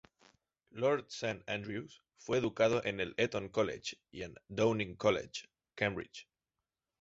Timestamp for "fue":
2.17-2.39